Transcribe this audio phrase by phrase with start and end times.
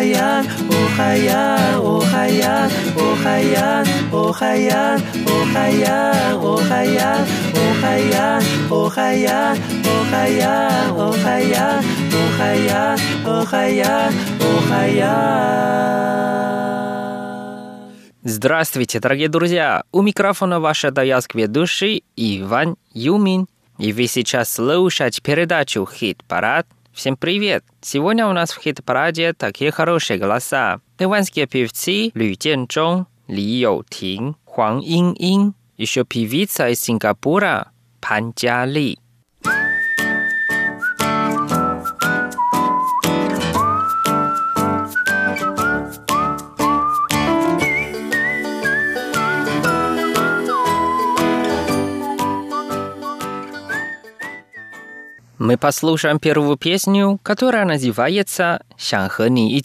[0.00, 8.42] Хаян, о Хаян, о Хаян, о Хаян, о Хаян, о Хаян, о Хаян, о Хаян,
[8.70, 11.84] о Хаян, о Хаян, о Хаян,
[12.14, 15.90] о Хаян, о Хаян, о Хаян.
[18.22, 19.82] Здравствуйте, дорогие друзья!
[19.92, 23.48] У микрофона ваша даязк ведущий Иван Юмин.
[23.76, 27.64] И вы сейчас слушать передачу «Хит-парад» Всем привет!
[27.80, 30.80] Сегодня у нас в хит-параде такие хорошие голоса.
[30.96, 38.98] Тайванские певцы Лю Jianzhong, Ли Йоутин, Хуан Ин-Ин, еще певица из Сингапура Пан Джа Ли.
[55.40, 59.56] Мы послушаем первую песню, которая называется «Сянхэни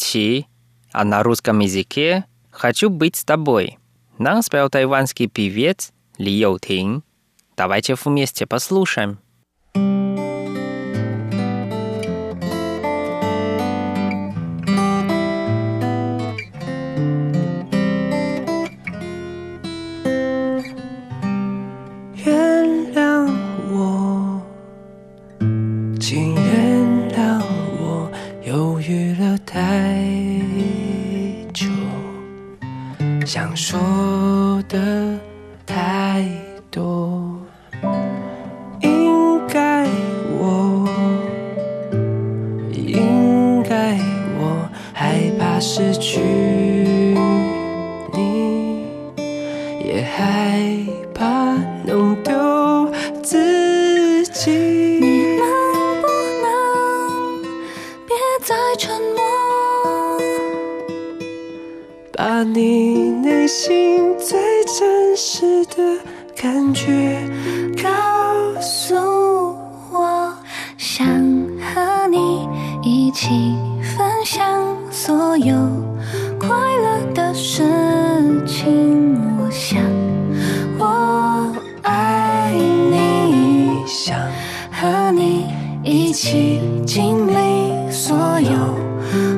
[0.93, 3.77] а на русском языке «Хочу быть с тобой».
[4.17, 7.03] Нам спел тайванский певец Ли Йоутин.
[7.57, 9.19] Давайте вместе послушаем.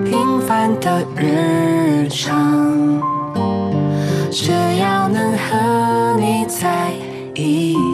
[0.06, 3.02] 平凡的日常，
[4.32, 6.92] 只要能和你在
[7.36, 7.87] 一起。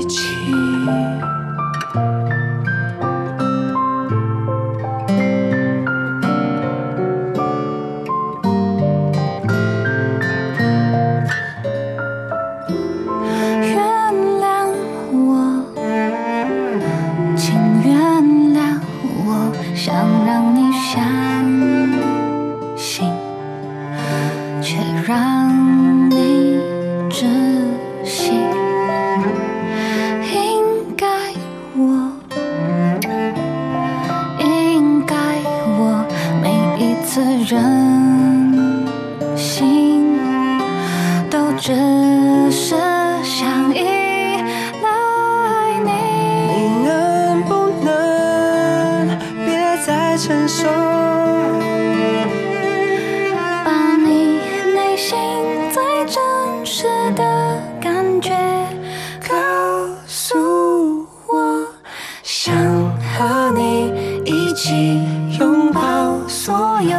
[66.90, 66.98] 有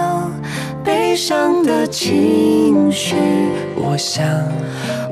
[0.85, 3.17] 悲伤的情绪。
[3.77, 4.27] 我想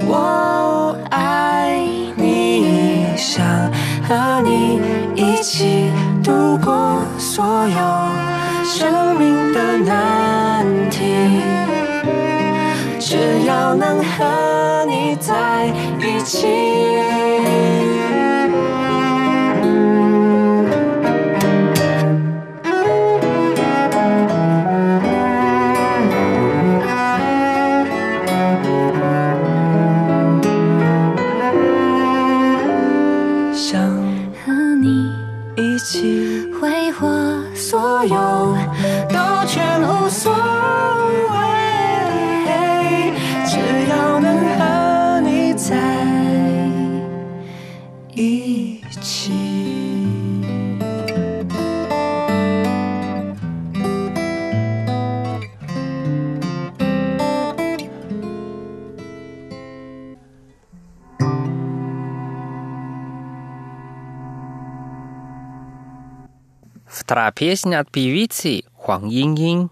[0.06, 1.78] 我爱
[2.16, 3.44] 你想
[4.02, 4.80] 和你
[5.14, 5.90] 一起
[6.22, 11.62] 度过所有生命的难题。
[12.98, 15.66] 只要能和你在
[16.00, 16.48] 一起
[35.82, 37.08] 去挥霍
[37.54, 38.56] 所有
[39.08, 39.31] 都
[67.12, 69.70] ，Вторая песня от певицы Хуан Ин Ин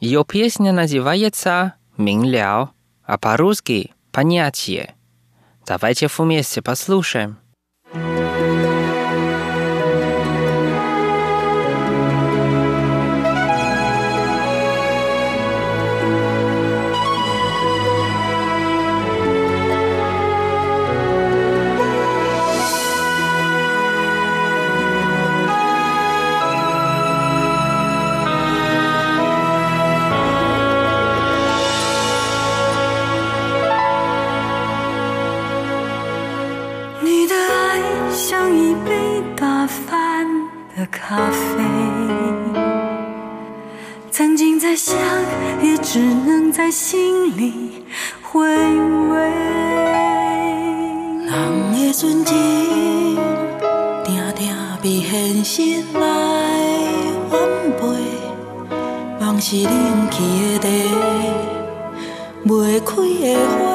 [0.00, 2.72] Ее песня называется «Минляо»,
[3.04, 4.94] а по-русски «Понятие».
[5.66, 7.38] Давайте вместе послушаем.
[38.26, 40.26] 像一杯打翻
[40.74, 41.62] 的咖啡，
[44.10, 44.96] 曾经在想，
[45.60, 47.84] 也只能在心里
[48.22, 49.18] 回味。
[51.26, 52.34] 人的纯情，
[54.02, 54.50] 定定
[54.82, 56.00] 被现实来
[57.30, 57.38] 反
[57.76, 57.84] 背，
[59.20, 60.88] 梦是冷去的地，
[62.46, 63.73] 未开的花。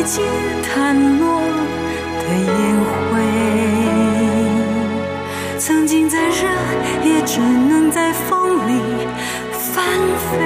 [0.00, 0.22] 一截
[0.62, 1.42] 檀落。
[2.22, 2.48] 的烟
[3.10, 3.20] 灰，
[5.58, 6.48] 曾经再热，
[7.04, 8.80] 也只能在风里
[9.52, 9.84] 翻
[10.24, 10.38] 飞。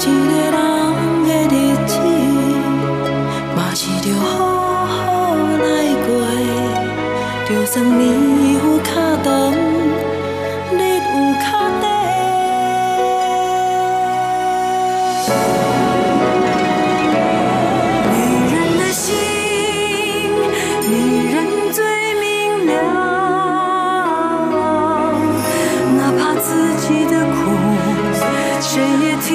[0.00, 0.58] 一个人
[1.26, 1.54] 的日
[1.86, 1.92] 子，
[3.54, 5.68] 嘛是着好好来
[6.06, 6.08] 过，
[7.46, 8.04] 就算年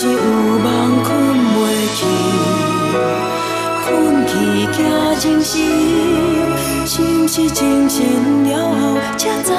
[0.00, 1.10] 是有梦困
[1.56, 1.58] 袂
[1.96, 2.06] 去，
[3.82, 3.88] 困
[4.28, 4.32] 去
[4.72, 4.78] 惊
[5.18, 5.58] 情死。
[6.86, 7.98] 心是清醒
[8.44, 8.48] 了
[8.78, 9.56] 后，才知影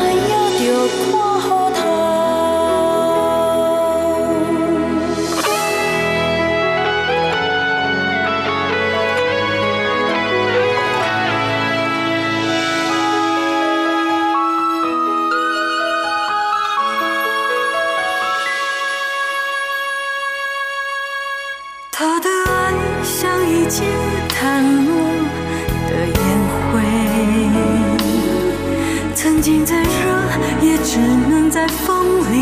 [0.55, 0.63] 着
[1.11, 1.68] 看好
[31.59, 32.35] 在风里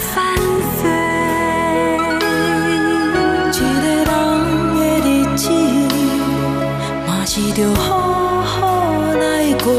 [0.00, 0.34] 翻
[0.74, 0.80] 飞。
[3.52, 4.18] 一个人
[4.74, 5.06] 的日
[5.36, 5.46] 子，
[7.06, 8.56] 嘛是着好好
[9.12, 9.22] 来
[9.62, 9.72] 过，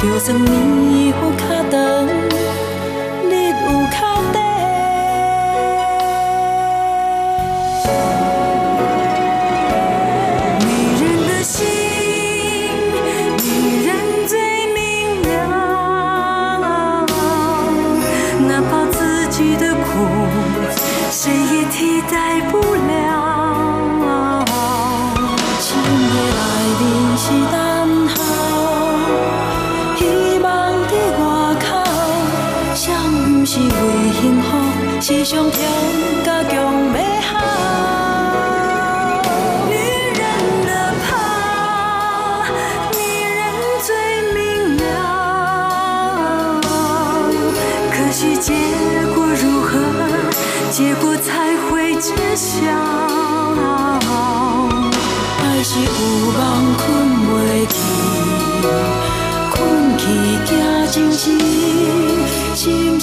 [0.00, 0.52] 就算年
[1.08, 1.74] 有较长，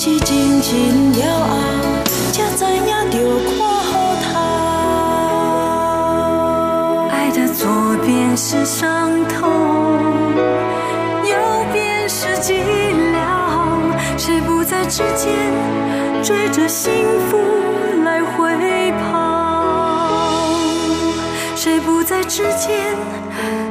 [0.03, 1.53] 是静静了后。
[2.33, 3.15] 才知影着
[3.45, 3.53] 看
[3.83, 3.91] 好
[4.23, 4.29] 透。
[7.11, 7.69] 爱的左
[8.03, 9.37] 边是伤痛，
[11.23, 11.37] 右
[11.71, 12.63] 边是寂
[13.13, 13.15] 寥。
[14.17, 15.29] 谁不在之间
[16.23, 16.91] 追着幸
[17.29, 17.37] 福
[18.03, 19.13] 来回跑？
[21.55, 22.97] 谁不在之间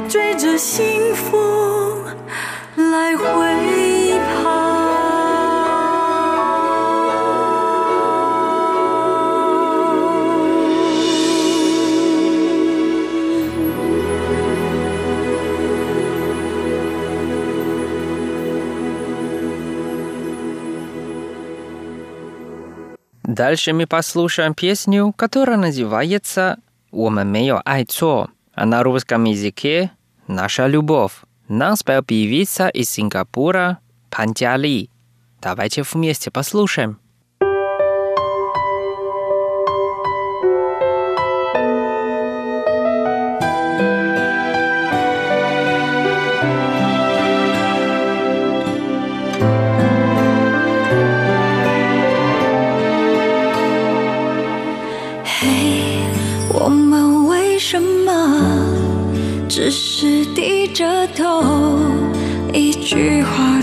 [0.07, 2.05] 追着幸福
[2.77, 3.50] 来回
[23.31, 26.57] Дальше мы послушаем песню, которая называется
[26.91, 29.91] «Умамео Айцо», а на русском языке
[30.27, 31.13] «Наша любовь».
[31.47, 33.77] Нас спел певица из Сингапура
[34.09, 34.89] Пантяли.
[35.41, 36.99] Давайте вместе послушаем.
[60.73, 61.43] 着头，
[62.53, 63.60] 一句话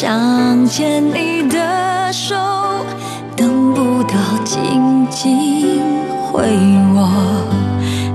[0.00, 2.36] 想牵你的手，
[3.34, 4.14] 等不到
[4.44, 5.82] 紧紧
[6.22, 6.40] 回
[6.94, 7.10] 握。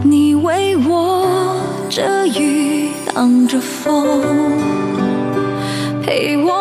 [0.02, 1.58] 你为我
[1.90, 4.24] 遮雨挡着风，
[6.02, 6.53] 陪我。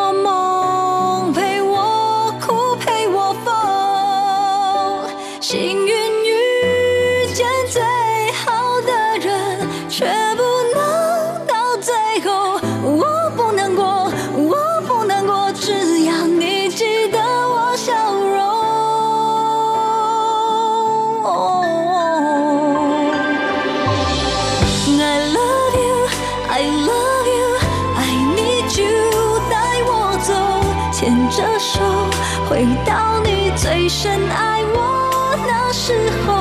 [32.53, 35.95] 回到你最深爱我那时
[36.27, 36.35] 候，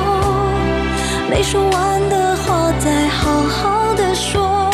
[1.30, 4.70] 没说完的话再好好的说。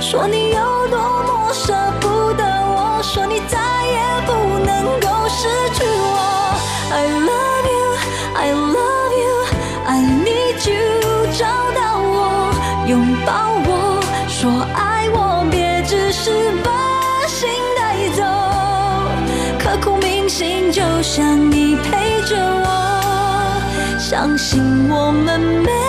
[0.00, 3.56] 说你有多么舍不得我，说你再
[3.86, 6.58] 也不能够失去我。
[6.90, 7.94] I love you,
[8.34, 9.46] I love you,
[9.86, 12.52] I need you，找到我，
[12.88, 13.51] 拥抱
[21.02, 25.81] 像你陪着我相信我们没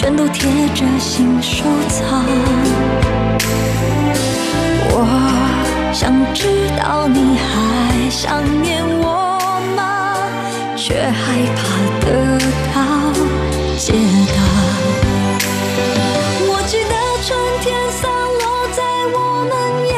[0.00, 2.24] 全都贴着心收藏。
[4.88, 4.96] 我
[5.92, 9.28] 想知道你还想念我
[9.76, 10.16] 吗。
[10.74, 11.60] 却害怕
[12.00, 12.38] 得
[12.72, 12.80] 到
[13.76, 13.92] 解
[14.32, 14.38] 答。
[16.48, 17.28] 我记得春
[17.60, 18.42] 天洒落
[18.72, 18.80] 在
[19.12, 19.18] 我
[19.50, 19.52] 们
[19.86, 19.92] 眼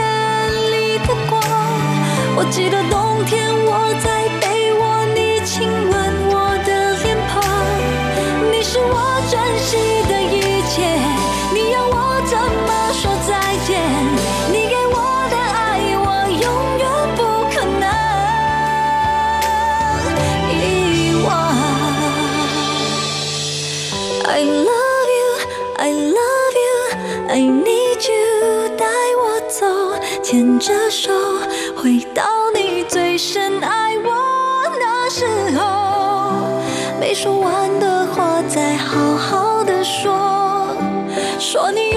[0.72, 1.40] 里的光，
[2.34, 2.82] 我记得
[30.32, 31.12] 牵着手，
[31.76, 32.24] 回到
[32.54, 34.10] 你最深爱我
[34.80, 36.58] 那时候。
[36.98, 40.74] 没说完的话，再好好的说，
[41.38, 41.91] 说你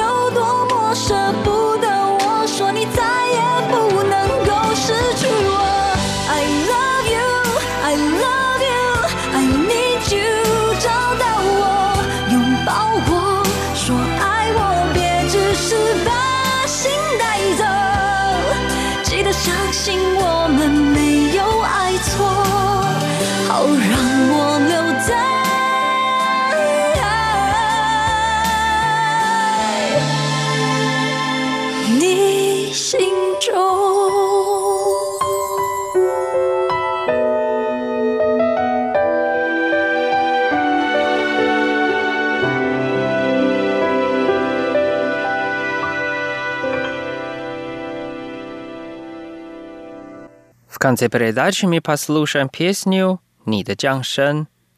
[50.86, 53.76] конце передачи мы послушаем песню «Ни де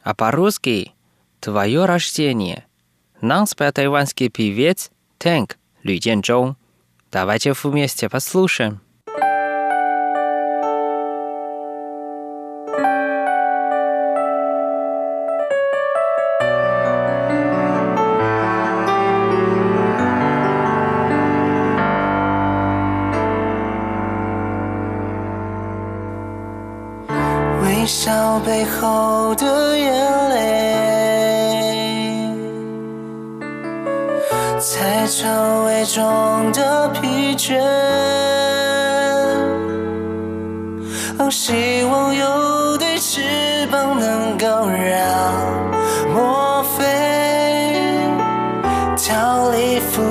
[0.03, 0.93] а по-русски
[1.41, 2.65] «Твое рождение».
[3.19, 6.55] Нам спел тайванский певец Тэнк Лю Дженчжоу.
[7.11, 8.79] Давайте вместе послушаем.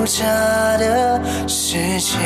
[0.07, 0.25] 假
[0.77, 2.17] 的世界。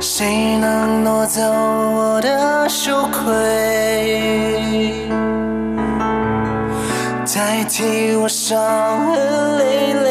[0.00, 3.30] 谁能夺走我的羞愧？
[7.32, 8.60] 代替我伤
[9.14, 10.10] 痕累累，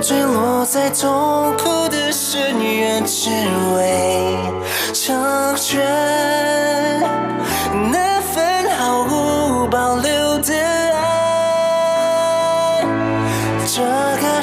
[0.00, 1.35] 坠落在痛。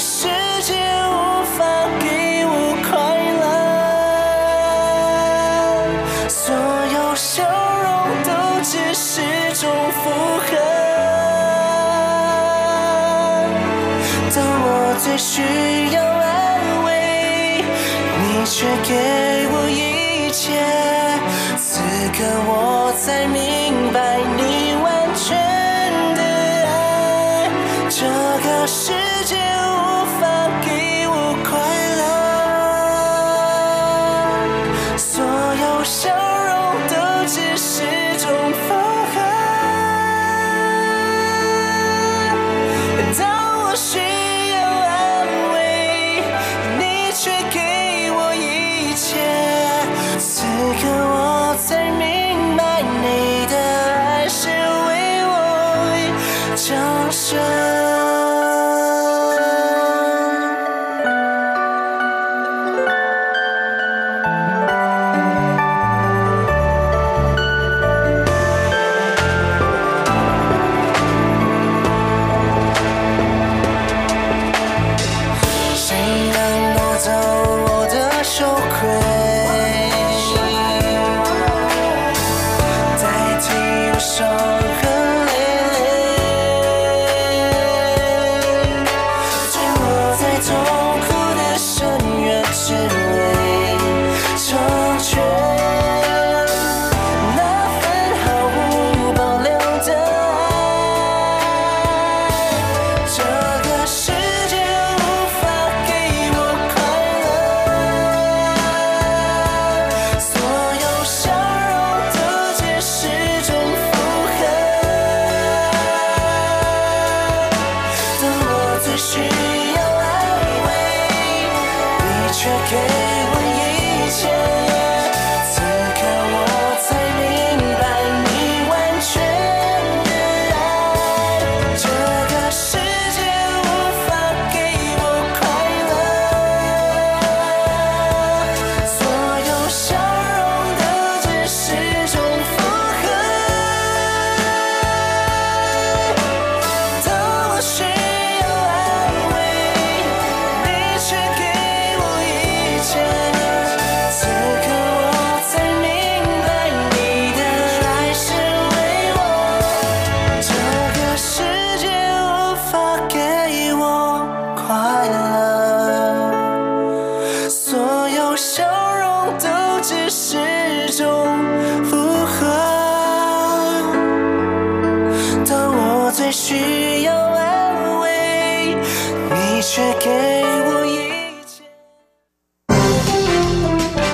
[0.06, 0.28] 世
[0.62, 1.64] 界无法
[1.98, 2.06] 给
[2.46, 2.52] 我
[2.84, 2.92] 快
[3.40, 3.48] 乐，
[6.28, 6.54] 所
[6.94, 7.42] 有笑
[7.82, 7.88] 容
[8.26, 8.30] 都
[8.62, 9.22] 只是
[9.54, 10.04] 种负
[10.40, 10.48] 荷。
[14.36, 14.68] 当我
[15.02, 15.42] 最需
[15.94, 17.64] 要安慰，
[18.20, 18.92] 你却给
[19.54, 20.52] 我一切，
[21.58, 21.80] 此
[22.12, 22.73] 刻我。